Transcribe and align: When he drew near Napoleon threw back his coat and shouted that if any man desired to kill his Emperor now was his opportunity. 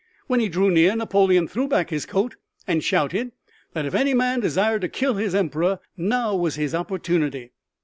When 0.25 0.39
he 0.39 0.49
drew 0.49 0.71
near 0.71 0.95
Napoleon 0.95 1.47
threw 1.47 1.67
back 1.67 1.91
his 1.91 2.07
coat 2.07 2.35
and 2.65 2.83
shouted 2.83 3.33
that 3.73 3.85
if 3.85 3.93
any 3.93 4.15
man 4.15 4.39
desired 4.39 4.81
to 4.81 4.89
kill 4.89 5.13
his 5.13 5.35
Emperor 5.35 5.79
now 5.95 6.35
was 6.35 6.55
his 6.55 6.73
opportunity. 6.73 7.51